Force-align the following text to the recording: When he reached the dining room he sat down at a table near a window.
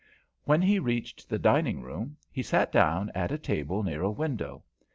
When 0.45 0.63
he 0.63 0.79
reached 0.79 1.29
the 1.29 1.37
dining 1.37 1.83
room 1.83 2.17
he 2.31 2.41
sat 2.41 2.71
down 2.71 3.11
at 3.13 3.31
a 3.31 3.37
table 3.37 3.83
near 3.83 4.01
a 4.01 4.09
window. 4.09 4.63